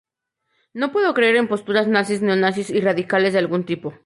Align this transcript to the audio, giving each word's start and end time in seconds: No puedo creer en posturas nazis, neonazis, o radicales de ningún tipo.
No 0.73 0.91
puedo 0.91 1.13
creer 1.13 1.35
en 1.35 1.47
posturas 1.47 1.87
nazis, 1.87 2.23
neonazis, 2.23 2.71
o 2.77 2.79
radicales 2.89 3.33
de 3.33 3.41
ningún 3.43 3.65
tipo. 3.71 3.89